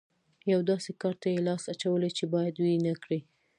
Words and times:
یوه 0.51 0.63
داسې 0.71 0.91
کار 1.01 1.15
ته 1.21 1.27
یې 1.33 1.39
لاس 1.47 1.63
اچولی 1.73 2.11
چې 2.17 2.23
بايد 2.33 2.55
ويې 2.57 2.77
نه 2.85 2.93
کړي. 3.03 3.19